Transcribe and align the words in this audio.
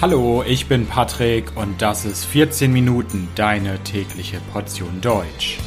Hallo, 0.00 0.44
ich 0.46 0.66
bin 0.66 0.86
Patrick 0.86 1.56
und 1.56 1.82
das 1.82 2.04
ist 2.04 2.24
14 2.24 2.72
Minuten 2.72 3.26
deine 3.34 3.82
tägliche 3.82 4.38
Portion 4.52 5.00
Deutsch. 5.00 5.58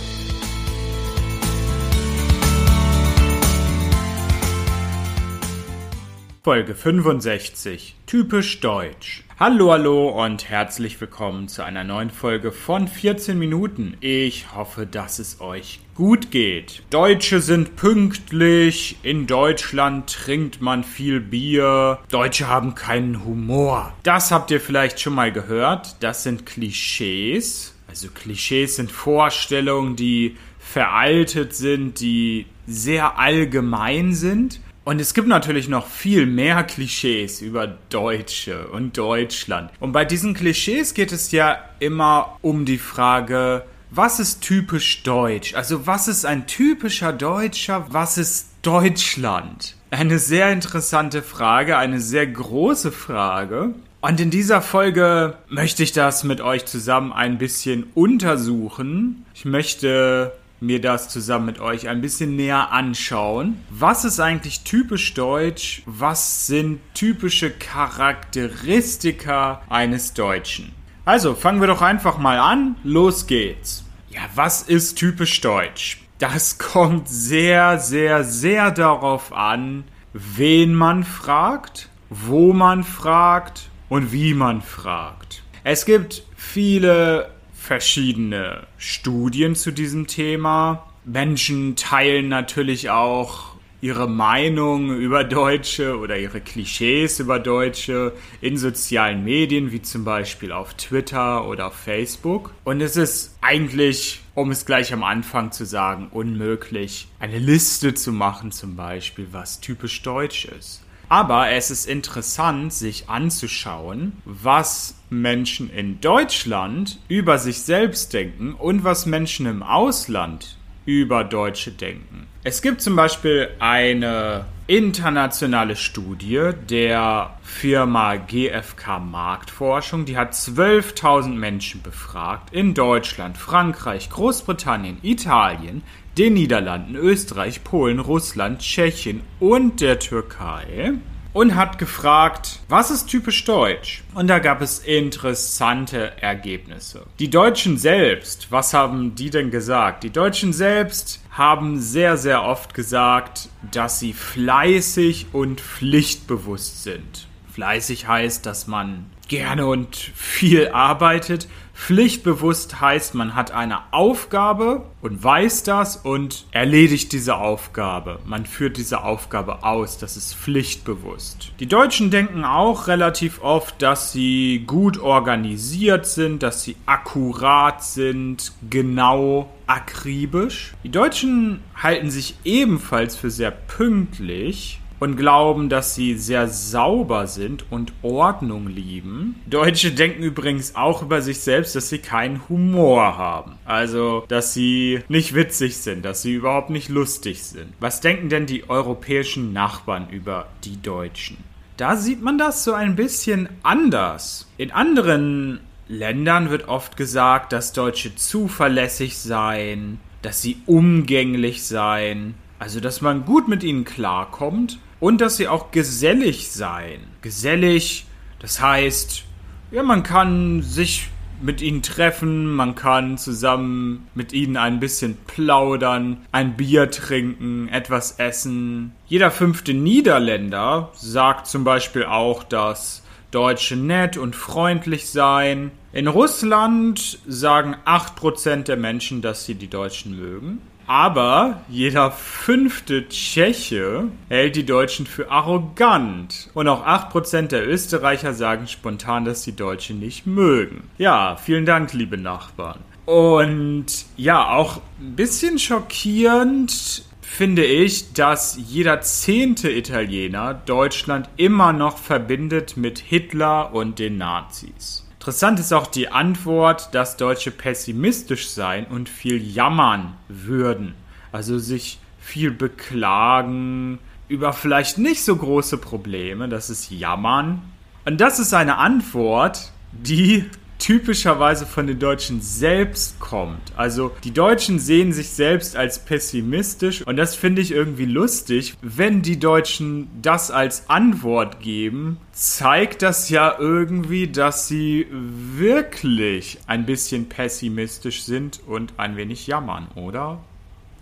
Folge 6.44 6.73
65. 6.73 7.98
Typisch 8.08 8.62
Deutsch. 8.62 9.23
Hallo, 9.40 9.73
hallo 9.73 10.10
und 10.10 10.50
herzlich 10.50 11.00
willkommen 11.00 11.48
zu 11.48 11.64
einer 11.64 11.84
neuen 11.84 12.10
Folge 12.10 12.52
von 12.52 12.88
14 12.88 13.38
Minuten. 13.38 13.96
Ich 14.00 14.52
hoffe, 14.55 14.88
dass 14.88 15.20
es 15.20 15.40
euch 15.40 15.82
gut 15.94 16.32
geht. 16.32 16.82
Deutsche 16.90 17.41
sind 17.41 17.76
pünktlich, 17.76 18.98
in 19.04 19.27
Deutschland 19.27 20.12
trinkt 20.12 20.62
man 20.62 20.84
viel 20.84 21.20
Bier, 21.20 21.99
Deutsche 22.09 22.48
haben 22.48 22.73
keinen 22.73 23.23
Humor. 23.23 23.94
Das 24.02 24.32
habt 24.32 24.49
ihr 24.49 24.60
vielleicht 24.60 24.99
schon 24.99 25.13
mal 25.13 25.32
gehört. 25.32 25.98
Das 25.99 26.23
sind 26.23 26.48
Klischees. 26.48 27.76
Also 27.88 28.08
Klischees 28.08 28.77
sind 28.77 28.91
Vorstellungen, 28.91 29.96
die 29.96 30.38
veraltet 30.58 31.54
sind, 31.54 31.99
die 31.99 32.48
sehr 32.66 33.20
allgemein 33.20 34.16
sind. 34.16 34.60
Und 34.84 34.99
es 34.99 35.13
gibt 35.13 35.27
natürlich 35.27 35.67
noch 35.70 35.85
viel 35.85 36.26
mehr 36.26 36.63
Klischees 36.63 37.41
über 37.41 37.67
Deutsche 37.90 38.67
und 38.70 38.98
Deutschland. 38.98 39.70
Und 39.80 39.91
bei 39.91 40.05
diesen 40.05 40.34
Klischees 40.34 40.95
geht 40.95 41.12
es 41.12 41.31
ja 41.31 41.59
immer 41.80 42.38
um 42.41 42.66
die 42.66 42.80
Frage, 42.80 43.63
was 43.91 44.20
ist 44.20 44.41
typisch 44.41 45.04
deutsch? 45.04 45.54
Also 45.54 45.85
was 45.85 46.07
ist 46.07 46.26
ein 46.26 46.48
typischer 46.48 47.13
Deutscher? 47.13 47.85
Was 47.90 48.17
ist 48.17 48.48
Deutschland? 48.63 49.76
Eine 49.91 50.17
sehr 50.17 50.52
interessante 50.52 51.21
Frage, 51.21 51.77
eine 51.77 51.99
sehr 51.99 52.26
große 52.26 52.91
Frage. 52.91 53.76
Und 53.99 54.20
in 54.20 54.32
dieser 54.32 54.62
Folge 54.62 55.35
möchte 55.48 55.84
ich 55.84 55.91
das 55.91 56.24
mit 56.24 56.41
euch 56.41 56.65
zusammen 56.65 57.13
ein 57.13 57.37
bisschen 57.37 57.84
untersuchen. 57.93 59.26
Ich 59.35 59.46
möchte 59.46 60.32
mir 60.62 60.79
das 60.79 61.09
zusammen 61.09 61.48
mit 61.48 61.59
euch 61.59 61.90
ein 61.90 62.01
bisschen 62.01 62.35
näher 62.35 62.71
anschauen. 62.71 63.57
Was 63.70 64.06
ist 64.06 64.19
eigentlich 64.19 64.63
typisch 64.63 65.16
deutsch? 65.16 65.81
Was 65.88 66.45
sind 66.45 66.79
typische 66.94 67.50
Charakteristika 67.50 69.63
eines 69.69 70.13
Deutschen? 70.13 70.72
Also, 71.03 71.34
fangen 71.34 71.62
wir 71.62 71.68
doch 71.68 71.81
einfach 71.81 72.19
mal 72.19 72.40
an. 72.40 72.75
Los 72.84 73.25
geht's. 73.25 73.84
Ja, 74.12 74.22
was 74.35 74.62
ist 74.62 75.00
typisch 75.00 75.41
deutsch? 75.41 76.03
Das 76.19 76.57
kommt 76.59 77.09
sehr, 77.09 77.79
sehr, 77.79 78.23
sehr 78.23 78.69
darauf 78.69 79.34
an, 79.34 79.85
wen 80.13 80.75
man 80.75 81.03
fragt, 81.03 81.90
wo 82.12 82.53
man 82.53 82.84
fragt 82.84 83.72
und 83.90 84.12
wie 84.12 84.35
man 84.35 84.62
fragt. 84.62 85.41
Es 85.63 85.85
gibt 85.85 86.23
viele 86.35 87.31
verschiedene 87.62 88.66
Studien 88.78 89.56
zu 89.56 89.72
diesem 89.72 90.07
Thema. 90.07 90.88
Menschen 91.06 91.75
teilen 91.75 92.28
natürlich 92.28 92.90
auch 92.90 93.51
ihre 93.81 94.09
Meinung 94.09 94.95
über 94.97 95.23
Deutsche 95.23 95.97
oder 95.97 96.18
ihre 96.18 96.41
Klischees 96.41 97.19
über 97.19 97.40
Deutsche 97.40 98.13
in 98.41 98.57
sozialen 98.57 99.23
Medien, 99.23 99.72
wie 99.72 99.81
zum 99.81 100.03
Beispiel 100.03 100.51
auf 100.51 100.73
Twitter 100.73 101.47
oder 101.47 101.68
auf 101.68 101.75
Facebook. 101.75 102.51
Und 102.63 102.81
es 102.81 102.97
ist 102.97 103.38
eigentlich, 103.41 104.22
um 104.34 104.50
es 104.50 104.66
gleich 104.66 104.91
am 104.91 105.03
Anfang 105.03 105.51
zu 105.51 105.66
sagen, 105.66 106.07
unmöglich, 106.12 107.07
eine 107.19 107.40
Liste 107.40 107.94
zu 107.94 108.12
machen, 108.12 108.51
zum 108.51 108.75
Beispiel, 108.75 109.28
was 109.31 109.62
typisch 109.62 110.01
deutsch 110.01 110.46
ist. 110.46 110.81
Aber 111.12 111.50
es 111.50 111.72
ist 111.72 111.88
interessant, 111.88 112.72
sich 112.72 113.09
anzuschauen, 113.09 114.13
was 114.23 114.95
Menschen 115.09 115.69
in 115.69 116.00
Deutschland 116.00 117.00
über 117.09 117.38
sich 117.38 117.63
selbst 117.63 118.13
denken 118.13 118.53
und 118.53 118.86
was 118.86 119.06
Menschen 119.06 119.46
im 119.46 119.62
Ausland 119.62 120.58
über 120.86 121.24
Deutsche 121.24 121.72
denken. 121.72 122.28
Es 122.44 122.62
gibt 122.62 122.81
zum 122.81 122.96
Beispiel 122.96 123.50
eine 123.59 124.46
internationale 124.66 125.75
Studie 125.75 126.52
der 126.69 127.38
Firma 127.44 128.16
GfK 128.16 129.00
Marktforschung, 129.00 130.06
die 130.06 130.18
hat 130.18 130.34
12.000 130.34 131.30
Menschen 131.30 131.81
befragt 131.81 132.53
in 132.53 132.74
Deutschland, 132.74 133.38
Frankreich, 133.38 134.09
Großbritannien, 134.09 134.97
Italien, 135.03 135.84
den 136.18 136.34
Niederlanden, 136.34 136.96
Österreich, 136.96 137.63
Polen, 137.63 138.00
Russland, 138.00 138.59
Tschechien 138.59 139.22
und 139.40 139.81
der 139.81 140.00
Türkei 140.00 140.94
und 141.34 141.56
hat 141.56 141.78
gefragt, 141.78 142.59
was 142.68 142.92
ist 142.92 143.08
typisch 143.08 143.44
deutsch? 143.46 144.03
Und 144.14 144.28
da 144.28 144.40
gab 144.40 144.62
es 144.62 144.80
interessante 144.80 146.22
Ergebnisse. 146.22 147.06
Die 147.19 147.30
Deutschen 147.30 147.78
selbst, 147.78 148.52
was 148.52 148.74
haben 148.74 149.16
die 149.16 149.30
denn 149.30 149.52
gesagt? 149.52 150.03
Die 150.03 150.09
Deutschen 150.09 150.53
selbst 150.53 151.22
haben 151.31 151.80
sehr, 151.80 152.18
sehr 152.18 152.44
oft 152.44 152.74
gesagt, 152.74 153.50
dass 153.72 154.00
sie 154.00 154.14
fleißig 154.14 155.28
und 155.31 155.62
pflichtbewusst 155.62 156.84
sind. 156.84 157.28
Fleißig 157.52 158.08
heißt, 158.08 158.46
dass 158.46 158.68
man 158.68 159.06
gerne 159.31 159.66
und 159.66 159.96
viel 159.96 160.68
arbeitet. 160.68 161.47
Pflichtbewusst 161.74 162.81
heißt, 162.81 163.16
man 163.16 163.34
hat 163.34 163.52
eine 163.52 163.80
Aufgabe 163.92 164.84
und 165.02 165.24
weiß 165.24 165.64
das 165.64 165.96
und 165.96 166.46
erledigt 166.52 167.14
diese 167.14 167.38
Aufgabe. 167.38 168.19
Man 168.25 168.46
führt 168.46 168.75
diese 168.75 169.03
Aufgabe 169.03 169.64
aus. 169.64 169.97
Das 169.97 170.18
ist 170.18 170.36
pflichtbewusst. 170.36 171.53
Die 171.62 171.66
Deutschen 171.66 172.12
denken 172.12 172.44
auch 172.44 172.88
relativ 172.88 173.42
oft, 173.42 173.81
dass 173.81 174.12
sie 174.12 174.66
gut 174.68 175.00
organisiert 175.00 176.06
sind, 176.06 176.44
dass 176.44 176.63
sie 176.63 176.75
akkurat 176.86 177.84
sind, 177.84 178.52
genau, 178.69 179.50
akribisch. 179.66 180.74
Die 180.84 180.92
Deutschen 180.92 181.62
halten 181.81 182.12
sich 182.12 182.36
ebenfalls 182.44 183.16
für 183.16 183.31
sehr 183.31 183.52
pünktlich 183.52 184.81
und 185.01 185.17
glauben, 185.17 185.67
dass 185.67 185.95
sie 185.95 186.16
sehr 186.16 186.47
sauber 186.47 187.25
sind 187.25 187.66
und 187.72 187.91
Ordnung 188.03 188.67
lieben. 188.67 189.41
Deutsche 189.47 189.91
denken 189.91 190.22
übrigens 190.22 190.75
auch 190.75 191.01
über 191.01 191.23
sich 191.23 191.39
selbst, 191.39 191.75
dass 191.75 191.89
sie 191.89 191.97
keinen 191.97 192.47
Humor 192.50 193.17
haben. 193.17 193.53
Also, 193.66 194.23
dass 194.28 194.53
sie 194.53 195.00
nicht 195.09 195.34
witzig 195.34 195.78
sind, 195.78 196.06
dass 196.06 196.22
sie 196.22 196.34
überhaupt 196.34 196.69
nicht 196.69 196.88
lustig 196.88 197.41
sind. 197.41 197.73
Was 197.79 198.00
denken 198.00 198.29
denn 198.29 198.45
die 198.45 198.69
europäischen 198.69 199.53
Nachbarn 199.53 200.07
über 200.12 200.50
die 200.63 200.79
Deutschen? 200.79 201.38
Da 201.78 201.95
sieht 201.95 202.22
man 202.22 202.38
das 202.38 202.63
so 202.63 202.73
ein 202.73 202.95
bisschen 202.95 203.50
anders. 203.63 204.47
In 204.57 204.69
anderen 204.69 205.62
Ländern 205.88 206.51
wird 206.51 206.68
oft 206.68 206.95
gesagt, 206.95 207.53
dass 207.53 207.73
Deutsche 207.73 208.16
zuverlässig 208.16 209.18
seien, 209.18 210.00
dass 210.22 210.44
sie 210.44 210.57
umgänglich 210.68 211.63
seien, 211.63 212.35
also 212.59 212.79
dass 212.79 213.01
man 213.01 213.25
gut 213.25 213.47
mit 213.47 213.63
ihnen 213.63 213.83
klarkommt 213.83 214.78
und 215.01 215.19
dass 215.19 215.35
sie 215.35 215.50
auch 215.50 215.72
gesellig 215.72 216.51
seien. 216.51 217.01
Gesellig, 217.22 218.06
das 218.39 218.62
heißt, 218.62 219.25
ja, 219.72 219.84
man 219.84 220.03
kann 220.03 220.62
sich 220.62 221.09
mit 221.41 221.62
ihnen 221.62 221.81
treffen, 221.81 222.45
man 222.45 222.75
kann 222.75 223.17
zusammen 223.17 224.07
mit 224.13 224.31
ihnen 224.31 224.57
ein 224.57 224.79
bisschen 224.79 225.17
plaudern, 225.28 226.17
ein 226.31 226.56
Bier 226.56 226.91
trinken, 226.91 227.67
etwas 227.67 228.19
essen. 228.19 228.94
Jeder 229.07 229.31
fünfte 229.31 229.73
Niederländer 229.73 230.91
sagt 230.94 231.47
zum 231.47 231.63
Beispiel 231.63 232.06
auch, 232.06 232.44
dass 232.44 233.03
Deutsche 233.31 233.75
nett 233.75 234.18
und 234.18 234.35
freundlich 234.35 235.09
seien. 235.09 235.72
In 235.94 236.07
Russland 236.07 237.19
sagen 237.28 237.75
8% 237.85 238.63
der 238.63 238.78
Menschen, 238.78 239.22
dass 239.22 239.45
sie 239.45 239.56
die 239.56 239.69
Deutschen 239.69 240.18
mögen. 240.18 240.62
Aber 240.88 241.62
jeder 241.69 242.12
fünfte 242.12 243.08
Tscheche 243.08 244.09
hält 244.30 244.56
die 244.56 244.66
Deutschen 244.66 245.06
für 245.06 245.31
arrogant. 245.31 246.50
Und 246.54 246.68
auch 246.68 246.86
8% 246.86 247.48
der 247.48 247.68
Österreicher 247.68 248.33
sagen 248.33 248.68
spontan, 248.68 249.25
dass 249.25 249.44
die 249.44 249.56
Deutschen 249.56 250.00
nicht 250.00 250.28
mögen. 250.28 250.89
Ja, 250.98 251.36
vielen 251.36 251.66
Dank, 251.66 251.94
liebe 251.94 252.18
Nachbarn. 252.18 252.80
Und 253.06 253.86
ja, 254.18 254.50
auch 254.50 254.81
ein 255.00 255.16
bisschen 255.16 255.60
schockierend 255.60 257.04
finde 257.22 257.63
ich, 257.63 258.13
dass 258.13 258.60
jeder 258.68 259.01
zehnte 259.01 259.72
Italiener 259.72 260.54
Deutschland 260.54 261.30
immer 261.38 261.72
noch 261.72 261.98
verbindet 261.98 262.75
mit 262.75 263.00
Hitler 263.00 263.74
und 263.74 264.00
den 264.00 264.18
Nazis. 264.18 265.07
Interessant 265.21 265.59
ist 265.59 265.71
auch 265.71 265.85
die 265.85 266.09
Antwort, 266.09 266.95
dass 266.95 267.15
Deutsche 267.15 267.51
pessimistisch 267.51 268.50
seien 268.50 268.88
und 268.88 269.07
viel 269.07 269.39
jammern 269.39 270.15
würden. 270.27 270.95
Also 271.31 271.59
sich 271.59 272.00
viel 272.19 272.50
beklagen 272.50 274.00
über 274.29 274.51
vielleicht 274.51 274.97
nicht 274.97 275.23
so 275.23 275.35
große 275.35 275.77
Probleme. 275.77 276.50
Das 276.50 276.71
ist 276.71 276.89
Jammern. 276.89 277.62
Und 278.03 278.19
das 278.19 278.39
ist 278.39 278.56
eine 278.56 278.79
Antwort, 278.79 279.71
die 279.91 280.50
typischerweise 280.81 281.68
von 281.68 281.86
den 281.86 282.00
Deutschen 282.00 282.42
selbst 282.42 283.19
kommt. 283.19 283.62
Also 283.78 284.12
die 284.24 284.33
Deutschen 284.33 284.80
sehen 284.80 285.13
sich 285.13 285.30
selbst 285.30 285.75
als 285.75 286.00
pessimistisch 286.00 287.06
und 287.06 287.18
das 287.18 287.36
finde 287.36 287.62
ich 287.62 287.72
irgendwie 287.72 288.06
lustig. 288.06 288.75
Wenn 288.81 289.22
die 289.22 289.39
Deutschen 289.39 290.10
das 290.24 290.50
als 290.50 290.89
Antwort 290.89 291.60
geben, 291.60 292.18
zeigt 292.31 293.04
das 293.04 293.30
ja 293.30 293.56
irgendwie, 293.60 294.28
dass 294.28 294.68
sie 294.68 295.06
wirklich 295.12 296.57
ein 296.66 296.88
bisschen 296.88 297.30
pessimistisch 297.30 298.24
sind 298.24 298.60
und 298.66 298.94
ein 298.98 299.16
wenig 299.18 299.45
jammern, 299.45 299.88
oder? 299.94 300.39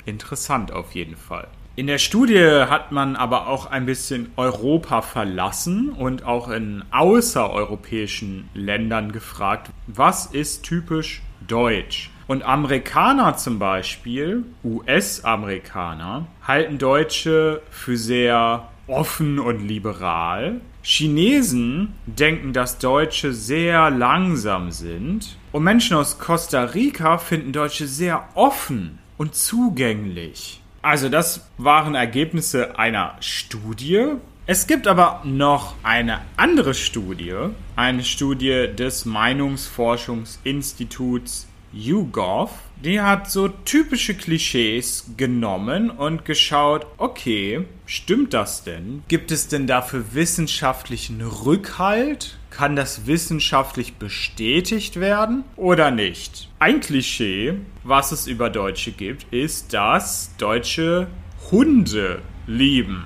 Interessant 0.05 0.73
auf 0.73 0.93
jeden 0.93 1.15
Fall. 1.15 1.47
In 1.79 1.87
der 1.87 1.97
Studie 1.97 2.65
hat 2.67 2.91
man 2.91 3.15
aber 3.15 3.47
auch 3.47 3.67
ein 3.67 3.85
bisschen 3.85 4.33
Europa 4.35 5.01
verlassen 5.01 5.93
und 5.93 6.25
auch 6.25 6.49
in 6.49 6.83
außereuropäischen 6.91 8.49
Ländern 8.53 9.13
gefragt, 9.13 9.71
was 9.87 10.25
ist 10.25 10.63
typisch 10.63 11.21
deutsch? 11.47 12.09
Und 12.27 12.43
Amerikaner 12.43 13.37
zum 13.37 13.59
Beispiel, 13.59 14.43
US-Amerikaner, 14.61 16.27
halten 16.45 16.79
Deutsche 16.79 17.61
für 17.69 17.95
sehr 17.95 18.67
offen 18.87 19.39
und 19.39 19.65
liberal. 19.65 20.59
Chinesen 20.83 21.93
denken, 22.05 22.51
dass 22.51 22.79
Deutsche 22.79 23.31
sehr 23.31 23.89
langsam 23.89 24.71
sind. 24.71 25.37
Und 25.53 25.63
Menschen 25.63 25.95
aus 25.95 26.19
Costa 26.19 26.61
Rica 26.61 27.19
finden 27.19 27.53
Deutsche 27.53 27.87
sehr 27.87 28.27
offen 28.35 28.99
und 29.17 29.33
zugänglich. 29.33 30.59
Also 30.81 31.09
das 31.09 31.45
waren 31.57 31.93
Ergebnisse 31.93 32.79
einer 32.79 33.17
Studie. 33.19 34.13
Es 34.45 34.65
gibt 34.65 34.87
aber 34.87 35.19
noch 35.25 35.75
eine 35.83 36.21
andere 36.37 36.73
Studie, 36.73 37.33
eine 37.75 38.05
Studie 38.05 38.69
des 38.73 39.03
Meinungsforschungsinstituts 39.05 41.48
YouGov. 41.73 42.51
Die 42.83 43.01
hat 43.01 43.29
so 43.29 43.49
typische 43.49 44.13
Klischees 44.13 45.11
genommen 45.17 45.89
und 45.89 46.23
geschaut, 46.23 46.85
okay, 46.97 47.65
stimmt 47.85 48.33
das 48.33 48.63
denn? 48.63 49.03
Gibt 49.07 49.31
es 49.31 49.47
denn 49.49 49.67
dafür 49.67 50.13
wissenschaftlichen 50.13 51.21
Rückhalt? 51.21 52.37
Kann 52.49 52.75
das 52.75 53.05
wissenschaftlich 53.05 53.95
bestätigt 53.95 54.99
werden 54.99 55.43
oder 55.55 55.91
nicht? 55.91 56.49
Ein 56.59 56.79
Klischee, 56.79 57.55
was 57.83 58.11
es 58.11 58.27
über 58.27 58.49
Deutsche 58.49 58.91
gibt, 58.91 59.31
ist, 59.31 59.73
dass 59.73 60.35
Deutsche 60.37 61.07
Hunde 61.51 62.21
lieben. 62.47 63.05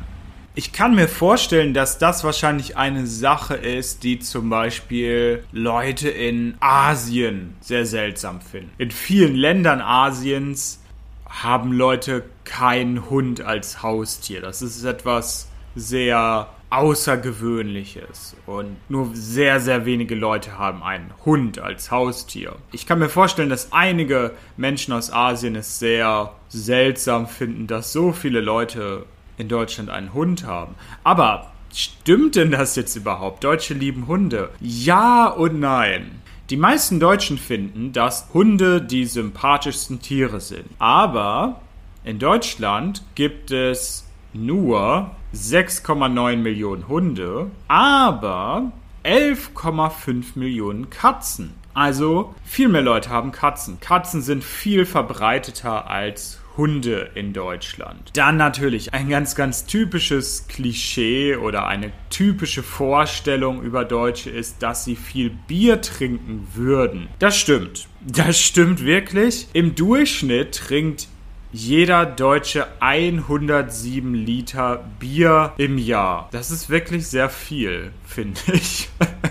Ich 0.56 0.72
kann 0.72 0.94
mir 0.94 1.08
vorstellen, 1.08 1.74
dass 1.74 1.98
das 1.98 2.24
wahrscheinlich 2.24 2.78
eine 2.78 3.08
Sache 3.08 3.56
ist, 3.56 4.04
die 4.04 4.20
zum 4.20 4.52
Beispiel 4.52 5.44
Leute 5.52 6.10
in 6.10 6.58
Asien 6.60 7.56
sehr 7.60 7.88
seltsam 7.88 8.40
finden. 8.40 8.70
In 8.78 8.92
vielen 8.92 9.34
Ländern 9.34 9.82
Asiens 9.82 10.80
haben 11.28 11.72
Leute 11.72 12.24
keinen 12.44 13.10
Hund 13.10 13.42
als 13.42 13.82
Haustier. 13.82 14.42
Das 14.42 14.62
ist 14.62 14.84
etwas 14.84 15.48
sehr 15.76 16.50
Außergewöhnliches 16.70 18.36
und 18.46 18.78
nur 18.90 19.10
sehr, 19.14 19.60
sehr 19.60 19.86
wenige 19.86 20.14
Leute 20.14 20.60
haben 20.60 20.84
einen 20.84 21.12
Hund 21.26 21.58
als 21.58 21.90
Haustier. 21.90 22.58
Ich 22.72 22.86
kann 22.86 23.00
mir 23.00 23.10
vorstellen, 23.10 23.50
dass 23.50 23.72
einige 23.72 24.32
Menschen 24.56 24.94
aus 24.94 25.12
Asien 25.12 25.56
es 25.56 25.80
sehr 25.80 26.34
seltsam 26.50 27.28
finden, 27.28 27.66
dass 27.66 27.92
so 27.92 28.12
viele 28.12 28.42
Leute 28.42 29.06
in 29.38 29.48
Deutschland 29.48 29.90
einen 29.90 30.14
Hund 30.14 30.46
haben. 30.46 30.76
Aber 31.04 31.52
stimmt 31.74 32.36
denn 32.36 32.52
das 32.52 32.76
jetzt 32.76 32.96
überhaupt? 32.96 33.44
Deutsche 33.44 33.74
lieben 33.74 34.08
Hunde. 34.08 34.50
Ja 34.60 35.28
und 35.28 35.60
nein. 35.60 36.22
Die 36.50 36.58
meisten 36.58 37.00
Deutschen 37.00 37.38
finden, 37.38 37.94
dass 37.94 38.28
Hunde 38.34 38.82
die 38.82 39.06
sympathischsten 39.06 40.02
Tiere 40.02 40.42
sind. 40.42 40.66
Aber 40.78 41.62
in 42.04 42.20
Deutschland 42.20 43.02
gibt 43.16 43.52
es 43.52 44.06
nur 44.34 45.12
6,9 45.34 46.36
Millionen 46.38 46.88
Hunde, 46.88 47.50
aber 47.68 48.72
11,5 49.04 50.38
Millionen 50.38 50.90
Katzen. 50.90 51.54
Also 51.74 52.36
viel 52.44 52.68
mehr 52.68 52.82
Leute 52.82 53.10
haben 53.10 53.32
Katzen. 53.32 53.80
Katzen 53.80 54.22
sind 54.22 54.44
viel 54.44 54.86
verbreiteter 54.86 55.90
als 55.90 56.40
Hunde 56.58 57.12
in 57.16 57.34
Deutschland. 57.34 58.12
Dann 58.16 58.38
natürlich 58.38 58.94
ein 58.94 59.10
ganz, 59.10 59.36
ganz 59.36 59.66
typisches 59.66 60.48
Klischee 60.48 61.36
oder 61.36 61.68
eine 61.68 61.92
typische 62.10 62.64
Vorstellung 62.64 63.62
über 63.62 63.86
Deutsche 63.86 64.30
ist, 64.30 64.62
dass 64.62 64.86
sie 64.86 64.96
viel 64.96 65.32
Bier 65.48 65.82
trinken 65.82 66.48
würden. 66.54 67.08
Das 67.20 67.38
stimmt. 67.38 67.88
Das 68.02 68.40
stimmt 68.40 68.84
wirklich. 68.84 69.48
Im 69.54 69.76
Durchschnitt 69.76 70.56
trinkt 70.56 71.08
jeder 71.52 72.08
Deutsche 72.08 72.66
107 72.80 74.16
Liter 74.16 74.84
Bier 75.00 75.54
im 75.58 75.78
Jahr. 75.78 76.28
Das 76.32 76.50
ist 76.50 76.70
wirklich 76.70 77.08
sehr 77.08 77.30
viel, 77.30 77.92
finde 78.06 78.42
ich. 78.54 78.90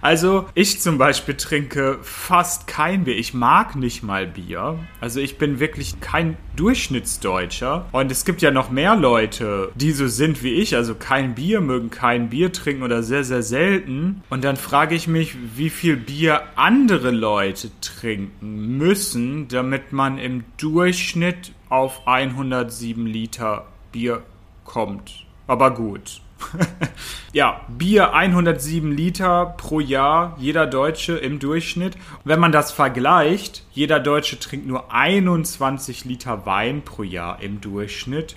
Also 0.00 0.46
ich 0.54 0.80
zum 0.80 0.98
Beispiel 0.98 1.34
trinke 1.34 1.98
fast 2.02 2.66
kein 2.66 3.04
Bier. 3.04 3.16
Ich 3.16 3.34
mag 3.34 3.76
nicht 3.76 4.02
mal 4.02 4.26
Bier. 4.26 4.78
Also 5.00 5.20
ich 5.20 5.38
bin 5.38 5.60
wirklich 5.60 6.00
kein 6.00 6.36
Durchschnittsdeutscher. 6.56 7.86
Und 7.92 8.10
es 8.10 8.24
gibt 8.24 8.42
ja 8.42 8.50
noch 8.50 8.70
mehr 8.70 8.96
Leute, 8.96 9.70
die 9.74 9.92
so 9.92 10.06
sind 10.06 10.42
wie 10.42 10.54
ich. 10.54 10.76
Also 10.76 10.94
kein 10.94 11.34
Bier, 11.34 11.60
mögen 11.60 11.90
kein 11.90 12.30
Bier 12.30 12.52
trinken 12.52 12.82
oder 12.82 13.02
sehr, 13.02 13.24
sehr 13.24 13.42
selten. 13.42 14.22
Und 14.30 14.44
dann 14.44 14.56
frage 14.56 14.94
ich 14.94 15.08
mich, 15.08 15.36
wie 15.56 15.70
viel 15.70 15.96
Bier 15.96 16.42
andere 16.56 17.10
Leute 17.10 17.70
trinken 17.80 18.78
müssen, 18.78 19.48
damit 19.48 19.92
man 19.92 20.18
im 20.18 20.44
Durchschnitt 20.58 21.52
auf 21.68 22.06
107 22.06 23.06
Liter 23.06 23.66
Bier 23.92 24.22
kommt. 24.64 25.26
Aber 25.46 25.72
gut. 25.72 26.20
ja, 27.32 27.60
Bier 27.68 28.14
107 28.14 28.92
Liter 28.92 29.54
pro 29.56 29.80
Jahr, 29.80 30.36
jeder 30.38 30.66
Deutsche 30.66 31.16
im 31.16 31.38
Durchschnitt. 31.38 31.96
Wenn 32.24 32.40
man 32.40 32.52
das 32.52 32.72
vergleicht, 32.72 33.64
jeder 33.72 34.00
Deutsche 34.00 34.38
trinkt 34.38 34.66
nur 34.66 34.92
21 34.92 36.04
Liter 36.04 36.46
Wein 36.46 36.82
pro 36.82 37.02
Jahr 37.02 37.40
im 37.42 37.60
Durchschnitt. 37.60 38.36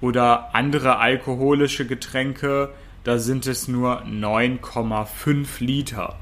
Oder 0.00 0.54
andere 0.54 0.98
alkoholische 0.98 1.86
Getränke, 1.86 2.70
da 3.04 3.18
sind 3.18 3.46
es 3.46 3.68
nur 3.68 4.02
9,5 4.02 5.46
Liter. 5.60 6.18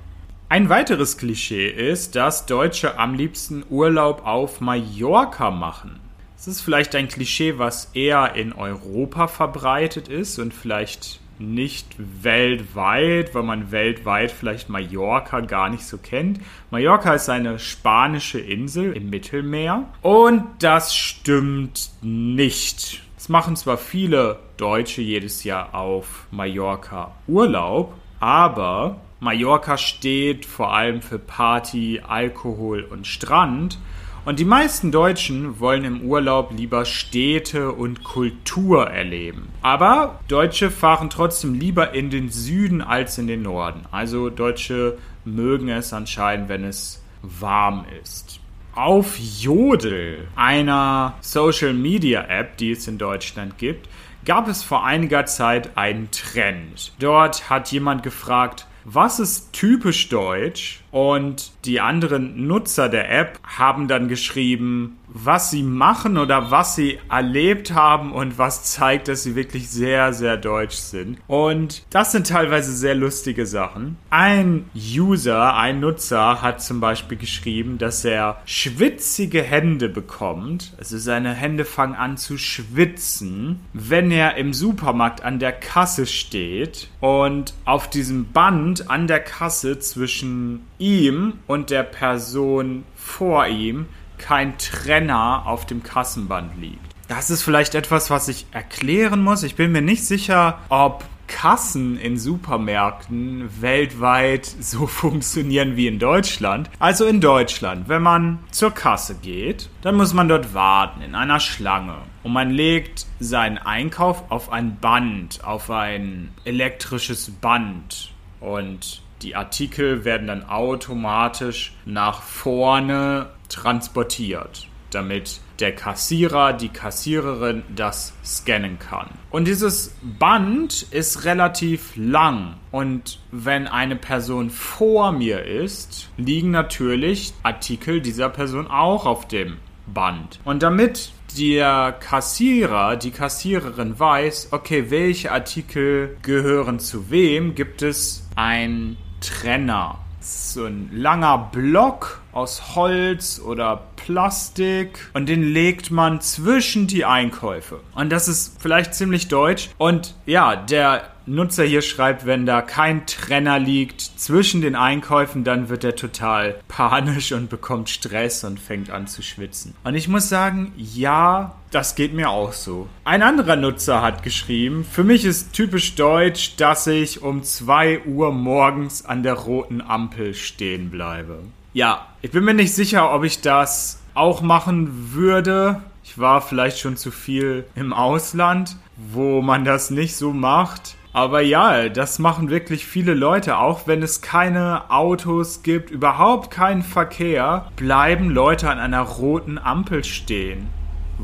Ein 0.51 0.69
weiteres 0.69 1.17
Klischee 1.17 1.69
ist, 1.69 2.17
dass 2.17 2.45
Deutsche 2.45 2.99
am 2.99 3.15
liebsten 3.15 3.65
Urlaub 3.71 4.27
auf 4.27 4.61
Mallorca 4.61 5.51
machen. 5.51 6.01
Es 6.41 6.49
ist 6.49 6.63
vielleicht 6.63 6.95
ein 6.95 7.09
Klischee, 7.09 7.59
was 7.59 7.91
eher 7.93 8.35
in 8.35 8.55
Europa 8.55 9.29
verbreitet 9.29 10.09
ist 10.09 10.39
und 10.39 10.55
vielleicht 10.55 11.21
nicht 11.39 11.95
weltweit, 11.99 13.35
weil 13.35 13.43
man 13.43 13.73
weltweit 13.73 14.31
vielleicht 14.31 14.71
Mallorca 14.71 15.41
gar 15.41 15.69
nicht 15.69 15.85
so 15.85 15.99
kennt. 15.99 16.41
Mallorca 16.71 17.13
ist 17.13 17.29
eine 17.29 17.59
spanische 17.59 18.41
Insel 18.41 18.95
im 18.95 19.11
Mittelmeer 19.11 19.85
und 20.01 20.45
das 20.61 20.97
stimmt 20.97 21.91
nicht. 22.01 23.03
Es 23.19 23.29
machen 23.29 23.55
zwar 23.55 23.77
viele 23.77 24.39
Deutsche 24.57 25.03
jedes 25.03 25.45
Jahr 25.45 25.75
auf 25.75 26.27
Mallorca 26.31 27.13
Urlaub, 27.29 27.93
aber 28.19 28.97
Mallorca 29.21 29.77
steht 29.77 30.47
vor 30.47 30.75
allem 30.75 31.03
für 31.03 31.19
Party, 31.19 32.01
Alkohol 32.03 32.83
und 32.85 33.07
Strand 33.07 33.77
und 34.25 34.39
die 34.39 34.45
meisten 34.45 34.93
Deutschen 34.93 35.61
wollen 35.61 35.85
im 35.85 36.03
Urlaub 36.03 36.53
lieber 36.57 36.85
Städte 36.85 37.73
und 37.73 38.05
Kultur 38.05 38.87
erleben. 38.87 39.49
Aber 39.63 40.21
Deutsche 40.29 40.71
fahren 40.71 41.11
trotzdem 41.11 41.55
lieber 41.55 41.95
in 41.95 42.11
den 42.11 42.31
Süden 42.31 42.83
als 42.83 43.19
in 43.19 43.27
den 43.27 43.43
Norden. 43.43 43.83
Also 43.91 44.31
Deutsche 44.31 44.99
mögen 45.25 45.69
es 45.69 45.93
anscheinend, 45.93 46.49
wenn 46.49 46.65
es 46.65 47.03
warm 47.23 47.85
ist. 48.03 48.41
Auf 48.75 49.19
Jodel, 49.19 50.29
einer 50.37 51.15
Social 51.21 51.73
Media 51.73 52.25
App, 52.29 52.57
die 52.57 52.73
es 52.73 52.87
in 52.87 52.99
Deutschland 52.99 53.59
gibt, 53.59 53.89
gab 54.25 54.49
es 54.49 54.63
vor 54.63 54.85
einiger 54.85 55.27
Zeit 55.27 55.77
einen 55.77 56.11
Trend. 56.11 56.93
Dort 56.99 57.51
hat 57.51 57.73
jemand 57.73 58.03
gefragt, 58.03 58.67
was 58.85 59.21
ist 59.21 59.53
typisch 59.53 60.09
deutsch? 60.09 60.81
Und 60.91 61.53
die 61.65 61.81
anderen 61.81 62.47
Nutzer 62.47 62.89
der 62.89 63.11
App 63.11 63.39
haben 63.45 63.89
dann 63.89 64.09
geschrieben, 64.09 64.99
was 65.13 65.51
sie 65.51 65.63
machen 65.63 66.19
oder 66.19 66.51
was 66.51 66.77
sie 66.77 66.99
erlebt 67.11 67.73
haben 67.73 68.13
und 68.13 68.39
was 68.39 68.65
zeigt, 68.65 69.09
dass 69.09 69.23
sie 69.23 69.35
wirklich 69.35 69.69
sehr, 69.69 70.13
sehr 70.13 70.37
deutsch 70.37 70.77
sind. 70.77 71.19
Und 71.27 71.85
das 71.91 72.13
sind 72.13 72.29
teilweise 72.29 72.73
sehr 72.73 72.95
lustige 72.95 73.47
Sachen. 73.47 73.97
Ein 74.11 74.71
User, 74.75 75.57
ein 75.57 75.81
Nutzer 75.81 76.43
hat 76.43 76.63
zum 76.63 76.81
Beispiel 76.81 77.19
geschrieben, 77.19 77.79
dass 77.79 78.05
er 78.05 78.41
schwitzige 78.45 79.43
Hände 79.43 79.89
bekommt. 79.89 80.75
Also 80.79 80.99
seine 80.99 81.33
Hände 81.33 81.65
fangen 81.65 81.95
an 81.95 82.17
zu 82.17 82.39
schwitzen, 82.39 83.61
wenn 83.73 84.11
er 84.11 84.37
im 84.37 84.53
Supermarkt 84.53 85.23
an 85.23 85.39
der 85.39 85.53
Kasse 85.53 86.07
steht 86.07 86.89
und 87.01 87.55
auf 87.65 87.91
diesem 87.91 88.31
Band 88.33 88.91
an 88.91 89.07
der 89.07 89.21
Kasse 89.21 89.79
zwischen 89.79 90.61
ihm 90.81 91.35
und 91.47 91.71
der 91.71 91.85
Person 91.85 92.85
vor 92.97 93.47
ihm 93.47 93.87
kein 94.19 94.59
Trenner 94.59 95.45
auf 95.47 95.67
dem 95.67 95.83
Kassenband 95.83 96.61
liegt. 96.61 96.79
Das 97.09 97.31
ist 97.31 97.43
vielleicht 97.43 97.75
etwas, 97.75 98.11
was 98.11 98.29
ich 98.29 98.47
erklären 98.53 99.23
muss. 99.23 99.43
Ich 99.43 99.57
bin 99.57 99.73
mir 99.73 99.83
nicht 99.83 100.05
sicher, 100.05 100.59
ob 100.69 101.05
Kassen 101.27 101.97
in 101.97 102.19
Supermärkten 102.19 103.49
weltweit 103.61 104.47
so 104.47 104.87
funktionieren 104.89 105.77
wie 105.77 105.87
in 105.87 105.99
Deutschland. 105.99 106.69
Also 106.79 107.07
in 107.07 107.21
Deutschland, 107.21 107.89
wenn 107.89 108.03
man 108.03 108.41
zur 108.51 108.73
Kasse 108.73 109.15
geht, 109.15 109.71
dann 109.83 109.97
muss 109.97 110.13
man 110.13 110.29
dort 110.29 110.55
warten 110.55 111.03
in 111.03 111.15
einer 111.15 111.41
Schlange. 111.41 111.97
Und 112.23 112.33
man 112.33 112.51
legt 112.51 113.07
seinen 113.21 113.59
Einkauf 113.59 114.31
auf 114.31 114.53
ein 114.53 114.79
Band, 114.81 115.43
auf 115.45 115.71
ein 115.71 116.31
elektrisches 116.45 117.31
Band. 117.31 118.13
Und 118.41 119.03
die 119.23 119.37
Artikel 119.37 120.05
werden 120.05 120.27
dann 120.27 120.45
automatisch 120.45 121.75
nach 121.85 122.23
vorne 122.23 123.31
transportiert, 123.49 124.69
damit 124.91 125.41
der 125.59 125.75
Kassierer, 125.75 126.53
die 126.53 126.71
Kassiererin 126.71 127.63
das 127.75 128.15
scannen 128.25 128.79
kann. 128.79 129.09
Und 129.31 129.47
dieses 129.47 129.95
Band 130.03 130.87
ist 130.91 131.25
relativ 131.25 131.93
lang. 131.97 132.55
Und 132.71 133.21
wenn 133.31 133.67
eine 133.67 133.97
Person 133.97 134.51
vor 134.51 135.13
mir 135.13 135.45
ist, 135.45 136.11
liegen 136.17 136.51
natürlich 136.51 137.35
Artikel 137.43 138.01
dieser 138.01 138.31
Person 138.31 138.69
auch 138.69 139.05
auf 139.05 139.29
dem 139.29 139.59
Band. 139.87 140.41
Und 140.45 140.63
damit 140.63 141.13
der 141.39 141.93
Kassierer, 141.93 142.97
die 142.97 143.11
Kassiererin 143.11 143.99
weiß, 143.99 144.49
okay, 144.53 144.91
welche 144.91 145.31
Artikel 145.31 146.17
gehören 146.23 146.81
zu 146.81 147.11
wem, 147.11 147.55
gibt 147.55 147.83
es 147.83 148.29
ein 148.35 148.97
Trenner. 149.21 149.99
So 150.21 150.67
ein 150.67 150.91
langer 150.93 151.51
Block 151.53 152.20
aus 152.33 152.75
Holz 152.75 153.41
oder 153.45 153.83
Plastik 153.97 155.11
und 155.13 155.29
den 155.29 155.43
legt 155.43 155.91
man 155.91 156.21
zwischen 156.21 156.87
die 156.87 157.05
Einkäufe. 157.05 157.81
Und 157.95 158.11
das 158.11 158.29
ist 158.29 158.61
vielleicht 158.61 158.95
ziemlich 158.95 159.29
deutsch. 159.29 159.71
Und 159.79 160.15
ja, 160.27 160.57
der 160.57 161.03
Nutzer 161.27 161.65
hier 161.65 161.83
schreibt, 161.83 162.27
wenn 162.27 162.47
da 162.47 162.61
kein 162.61 163.07
Trenner 163.07 163.59
liegt 163.59 164.01
zwischen 164.01 164.63
den 164.63 164.75
Einkäufen, 164.75 165.45
dann 165.45 165.69
wird 165.69 165.85
er 165.85 165.95
total 165.95 166.57
panisch 166.67 167.33
und 167.33 167.51
bekommt 167.51 167.89
Stress 167.89 168.43
und 168.43 168.59
fängt 168.59 168.91
an 168.91 169.07
zu 169.07 169.23
schwitzen. 169.23 169.75
Und 169.85 169.95
ich 169.95 170.09
muss 170.09 170.29
sagen, 170.29 170.73
ja, 170.77 171.55
das 171.71 171.95
geht 171.95 172.15
mir 172.15 172.31
auch 172.31 172.53
so. 172.53 172.89
Ein 173.05 173.23
anderer 173.23 173.57
Nutzer 173.57 174.03
hat 174.03 174.23
geschrieben, 174.23 174.85
für 174.85 175.05
mich 175.05 175.25
ist 175.25 175.53
typisch 175.53 175.95
deutsch, 175.95 176.57
dass 176.57 176.87
ich 176.87 177.23
um 177.23 177.45
2 177.45 178.07
Uhr 178.07 178.33
morgens 178.33 179.05
an 179.05 179.23
der 179.23 179.35
roten 179.35 179.81
Ampel 179.81 180.35
stehen 180.35 180.91
bleibe. 180.91 181.39
Ja, 181.73 182.07
ich 182.21 182.33
bin 182.33 182.45
mir 182.45 182.55
nicht 182.55 182.75
sicher, 182.75 183.15
ob 183.15 183.23
ich 183.23 183.43
das 183.43 184.03
auch 184.15 184.43
machen 184.43 185.13
würde. 185.13 185.81
Ich 186.03 186.19
war 186.19 186.41
vielleicht 186.41 186.81
schon 186.81 186.97
zu 186.97 187.13
viel 187.13 187.65
im 187.77 187.93
Ausland, 187.93 188.77
wo 188.97 189.41
man 189.41 189.65
das 189.65 189.91
nicht 189.91 190.17
so 190.17 190.33
macht. 190.33 190.97
Aber 191.13 191.41
ja, 191.41 191.89
das 191.89 192.19
machen 192.19 192.51
wirklich 192.51 192.87
viele 192.87 193.15
Leute. 193.15 193.59
Auch 193.59 193.87
wenn 193.87 194.03
es 194.03 194.21
keine 194.21 194.91
Autos 194.91 195.63
gibt, 195.63 195.91
überhaupt 195.91 196.51
keinen 196.51 196.83
Verkehr, 196.83 197.67
bleiben 197.77 198.31
Leute 198.31 198.69
an 198.69 198.81
einer 198.81 199.03
roten 199.03 199.57
Ampel 199.57 200.03
stehen, 200.03 200.69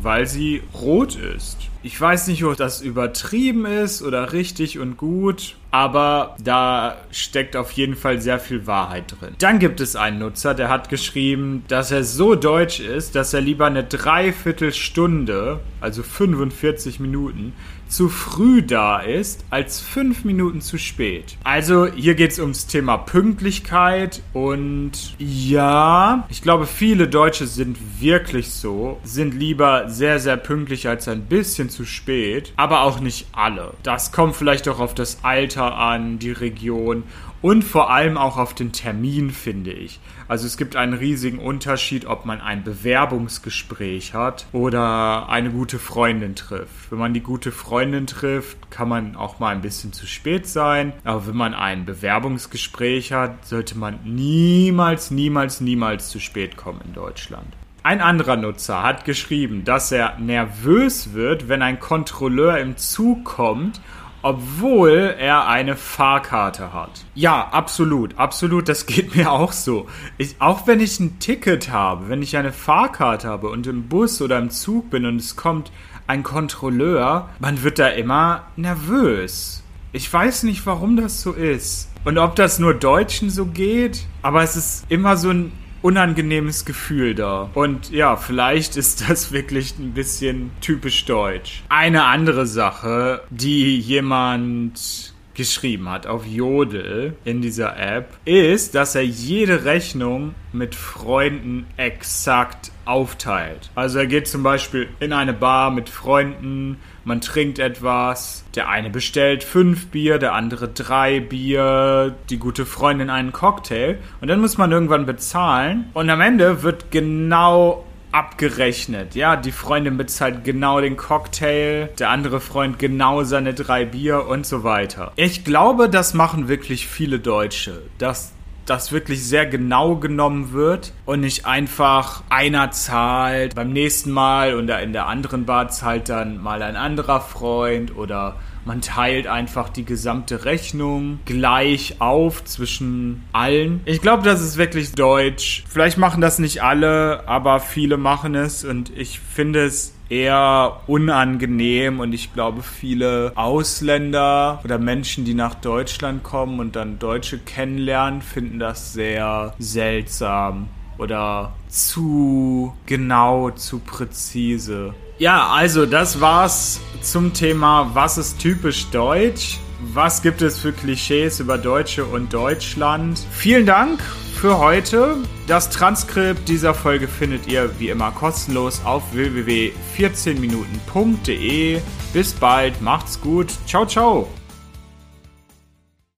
weil 0.03 0.27
sie 0.27 0.63
rot 0.75 1.17
ist. 1.17 1.59
Ich 1.83 2.01
weiß 2.01 2.27
nicht, 2.27 2.43
ob 2.45 2.57
das 2.57 2.81
übertrieben 2.81 3.65
ist 3.65 4.03
oder 4.03 4.33
richtig 4.33 4.79
und 4.79 4.97
gut, 4.97 5.55
aber 5.71 6.35
da 6.43 6.97
steckt 7.13 7.55
auf 7.55 7.71
jeden 7.73 7.95
Fall 7.95 8.21
sehr 8.21 8.41
viel 8.41 8.67
Wahrheit 8.67 9.15
drin. 9.21 9.35
Dann 9.39 9.59
gibt 9.59 9.81
es 9.81 9.95
einen 9.95 10.19
Nutzer, 10.19 10.55
der 10.55 10.69
hat 10.69 10.89
geschrieben, 10.89 11.65
dass 11.69 11.91
er 11.91 12.03
so 12.03 12.35
deutsch 12.35 12.81
ist, 12.81 13.15
dass 13.15 13.35
er 13.35 13.41
lieber 13.41 13.67
eine 13.67 13.85
Dreiviertelstunde, 13.85 15.61
also 15.81 16.03
45 16.03 16.99
Minuten, 16.99 17.53
zu 17.89 18.09
früh 18.09 18.63
da 18.63 18.99
ist, 18.99 19.45
als 19.51 19.81
fünf 19.81 20.25
Minuten 20.25 20.61
zu 20.61 20.79
spät. 20.79 21.37
Also 21.45 21.87
hier 21.87 22.15
geht 22.15 22.33
es 22.33 22.39
ums 22.39 22.67
Thema 22.67 22.97
Pünktlichkeit 22.97 24.23
und 24.33 24.93
ja, 25.19 26.27
ich 26.29 26.43
glaube, 26.43 26.67
viele 26.67 27.09
Deutsche 27.09 27.47
sind 27.47 27.79
wirklich 28.01 28.51
so, 28.51 28.99
sind 29.05 29.35
lieber 29.35 29.89
sehr, 29.89 30.19
sehr 30.19 30.37
pünktlich 30.37 30.89
als 30.89 31.09
ein 31.09 31.23
bisschen 31.23 31.71
zu 31.71 31.85
spät, 31.85 32.53
aber 32.57 32.83
auch 32.83 33.01
nicht 33.01 33.27
alle. 33.33 33.75
Das 33.83 34.13
kommt 34.13 34.37
vielleicht 34.37 34.69
auch 34.69 34.81
auf 34.81 34.95
das 34.95 35.19
Alter 35.23 35.77
an, 35.77 36.19
die 36.19 36.33
Region 36.33 37.05
und 37.43 37.63
vor 37.63 37.91
allem 37.91 38.17
auch 38.17 38.37
auf 38.37 38.55
den 38.55 38.73
Termin, 38.73 39.31
finde 39.31 39.73
ich. 39.73 40.01
Also 40.29 40.47
es 40.47 40.57
gibt 40.57 40.75
einen 40.75 40.95
riesigen 40.95 41.39
Unterschied, 41.39 42.07
ob 42.07 42.27
man 42.27 42.41
ein 42.41 42.65
Bewerbungsgespräch 42.65 44.15
hat 44.15 44.47
oder 44.53 45.29
eine 45.29 45.51
gute 45.51 45.79
Freundin 45.79 46.35
trifft. 46.35 46.91
Wenn 46.91 46.99
man 46.99 47.15
die 47.15 47.21
gute 47.21 47.53
Freundin 47.53 48.07
trifft, 48.07 48.71
kann 48.71 48.89
man 48.89 49.17
auch 49.17 49.39
mal 49.39 49.55
ein 49.55 49.61
bisschen 49.61 49.93
zu 49.93 50.07
spät 50.07 50.49
sein. 50.49 50.93
Aber 51.05 51.27
wenn 51.27 51.37
man 51.37 51.55
ein 51.55 51.85
Bewerbungsgespräch 51.85 53.13
hat, 53.13 53.47
sollte 53.47 53.79
man 53.79 54.01
niemals, 54.05 55.11
niemals, 55.11 55.61
niemals 55.61 56.09
zu 56.09 56.19
spät 56.19 56.57
kommen 56.57 56.81
in 56.85 56.95
Deutschland. 56.95 57.47
Ein 57.87 58.01
anderer 58.01 58.37
Nutzer 58.37 58.83
hat 58.83 59.05
geschrieben, 59.05 59.63
dass 59.65 59.93
er 59.93 60.19
nervös 60.19 61.13
wird, 61.13 61.49
wenn 61.49 61.63
ein 61.63 61.79
Kontrolleur 61.79 62.59
im 62.59 62.77
Zug 62.77 63.25
kommt 63.25 63.81
obwohl 64.27 65.15
er 65.21 65.47
eine 65.47 65.77
Fahrkarte 65.77 66.73
hat. 66.73 67.05
Ja, 67.15 67.47
absolut, 67.53 68.19
absolut, 68.19 68.69
das 68.69 68.87
geht 68.87 69.15
mir 69.15 69.31
auch 69.31 69.53
so. 69.53 69.87
Ich, 70.19 70.35
auch 70.41 70.67
wenn 70.67 70.81
ich 70.81 70.99
ein 70.99 71.21
Ticket 71.21 71.71
habe, 71.71 72.09
wenn 72.09 72.23
ich 72.23 72.37
eine 72.37 72.53
Fahrkarte 72.53 73.29
habe 73.29 73.49
und 73.51 73.69
im 73.69 73.85
Bus 73.85 74.21
oder 74.21 74.39
im 74.39 74.51
Zug 74.51 74.91
bin 74.91 75.07
und 75.07 75.21
es 75.21 75.37
kommt 75.37 75.71
ein 76.09 76.25
Kontrolleur, 76.25 77.29
man 77.39 77.63
wird 77.63 77.79
da 77.79 77.87
immer 77.87 78.49
nervös. 78.57 79.63
Ich 79.93 80.13
weiß 80.13 80.43
nicht, 80.43 80.67
warum 80.67 80.97
das 80.97 81.23
so 81.23 81.31
ist. 81.31 81.89
Und 82.05 82.19
ob 82.19 82.35
das 82.35 82.59
nur 82.59 82.75
Deutschen 82.75 83.31
so 83.31 83.47
geht, 83.47 84.07
aber 84.23 84.43
es 84.43 84.57
ist 84.57 84.87
immer 84.89 85.17
so 85.17 85.31
ein 85.31 85.53
unangenehmes 85.87 86.65
Gefühl 86.65 87.15
da. 87.15 87.49
Und 87.55 87.93
ja, 87.93 88.17
vielleicht 88.17 88.77
ist 88.77 89.09
das 89.09 89.31
wirklich 89.31 89.79
ein 89.79 89.93
bisschen 89.93 90.51
typisch 90.61 91.05
deutsch. 91.05 91.63
Eine 91.69 92.07
andere 92.07 92.45
Sache, 92.47 93.23
die 93.31 93.79
jemand 93.79 95.15
geschrieben 95.35 95.89
hat 95.89 96.09
auf 96.09 96.27
Jodel 96.27 97.15
in 97.25 97.41
dieser 97.41 97.79
App, 97.79 98.09
ist, 98.25 98.75
dass 98.75 98.97
er 98.97 99.05
jede 99.05 99.65
Rechnung 99.65 100.35
mit 100.53 100.75
Freunden 100.75 101.67
exakt 101.77 102.73
aufteilt. 102.87 103.71
Also 103.75 103.99
er 103.99 104.07
geht 104.07 104.29
zum 104.29 104.43
Beispiel 104.43 104.89
in 105.01 105.13
eine 105.13 105.33
Bar 105.33 105.71
mit 105.71 105.89
Freunden, 105.89 106.79
man 107.05 107.21
trinkt 107.21 107.59
etwas, 107.59 108.45
der 108.55 108.69
eine 108.69 108.91
bestellt 108.91 109.45
fünf 109.45 109.89
Bier, 109.89 110.19
der 110.19 110.35
andere 110.35 110.69
drei 110.69 111.21
Bier, 111.21 112.15
die 112.31 112.39
gute 112.39 112.67
Freundin 112.67 113.11
einen 113.11 113.33
Cocktail 113.33 113.99
und 114.21 114.29
dann 114.29 114.41
muss 114.41 114.59
man 114.59 114.73
irgendwann 114.73 115.07
bezahlen 115.07 115.91
und 115.95 116.11
am 116.11 116.21
Ende 116.21 116.63
wird 116.63 116.91
genau 116.91 117.85
abgerechnet. 118.13 119.15
Ja, 119.15 119.37
die 119.37 119.53
Freundin 119.53 119.99
bezahlt 119.99 120.43
genau 120.43 120.81
den 120.81 120.97
Cocktail, 120.97 121.91
der 121.99 122.11
andere 122.11 122.41
Freund 122.41 122.79
genau 122.79 123.25
seine 123.25 123.53
drei 123.53 123.85
Bier 123.85 124.27
und 124.27 124.47
so 124.47 124.65
weiter. 124.65 125.13
Ich 125.17 125.45
glaube, 125.45 125.91
das 125.91 126.15
machen 126.15 126.49
wirklich 126.49 126.87
viele 126.87 127.19
Deutsche, 127.19 127.83
dass 127.99 128.33
das 128.67 128.93
wirklich 128.93 129.25
sehr 129.25 129.47
genau 129.47 129.97
genommen 129.97 130.53
wird 130.53 130.93
und 131.05 131.21
nicht 131.21 131.47
einfach 131.47 132.23
einer 132.29 132.71
zahlt 132.71 133.55
beim 133.55 133.73
nächsten 133.73 134.11
Mal 134.11 134.55
und 134.55 134.69
in 134.69 134.93
der 134.93 135.07
anderen 135.07 135.47
Bar 135.47 135.69
zahlt 135.69 136.09
dann 136.09 136.43
mal 136.43 136.63
ein 136.63 136.77
anderer 136.77 137.21
Freund 137.21 137.97
oder 137.97 138.37
man 138.67 138.81
teilt 138.81 139.29
einfach 139.29 139.69
die 139.69 139.85
gesamte 139.85 140.45
Rechnung 140.45 141.21
gleich 141.25 142.01
auf 142.01 142.45
zwischen 142.45 143.23
allen. 143.33 143.81
Ich 143.85 144.03
glaube, 144.03 144.25
das 144.25 144.43
ist 144.43 144.57
wirklich 144.57 144.93
deutsch. 144.93 145.65
Vielleicht 145.69 145.99
machen 145.99 146.21
das 146.21 146.41
nicht 146.41 146.65
alle, 146.65 147.29
aber 147.29 147.61
viele 147.61 147.97
machen 147.97 148.35
es 148.35 148.65
und 148.65 148.91
ich 148.97 149.21
finde 149.21 149.65
es 149.65 149.96
eher 150.09 150.81
unangenehm 150.87 152.01
und 152.01 152.13
ich 152.13 152.33
glaube, 152.33 152.63
viele 152.63 153.33
Ausländer 153.35 154.61
oder 154.65 154.79
Menschen, 154.79 155.25
die 155.25 155.35
nach 155.35 155.55
Deutschland 155.55 156.23
kommen 156.23 156.61
und 156.61 156.77
dann 156.77 156.99
Deutsche 156.99 157.39
kennenlernen, 157.39 158.23
finden 158.23 158.59
das 158.59 158.93
sehr 158.93 159.55
seltsam 159.59 160.69
oder 160.99 161.53
zu 161.69 162.73
genau, 162.87 163.51
zu 163.51 163.81
präzise. 163.81 164.95
Ja, 165.19 165.49
also 165.49 165.87
das 165.87 166.21
war's 166.21 166.81
zum 167.01 167.33
Thema, 167.33 167.91
was 167.95 168.19
ist 168.19 168.39
typisch 168.39 168.87
deutsch? 168.91 169.59
Was 169.93 170.23
gibt 170.23 170.41
es 170.43 170.59
für 170.59 170.73
Klischees 170.73 171.39
über 171.41 171.59
Deutsche 171.59 172.05
und 172.05 172.33
Deutschland? 172.33 173.19
Vielen 173.31 173.67
Dank 173.67 174.01
für 174.37 174.59
heute. 174.59 175.17
Das 175.47 175.71
Transkript 175.71 176.47
dieser 176.49 176.75
Folge 176.75 177.09
findet 177.09 177.47
ihr 177.47 177.79
wie 177.79 177.89
immer 177.89 178.13
kostenlos 178.13 178.83
auf 178.85 179.15
www.14minuten.de. 179.15 181.81
Bis 182.13 182.33
bald, 182.33 182.81
macht's 182.81 183.21
gut. 183.21 183.53
Ciao, 183.67 183.87
ciao. 183.87 184.29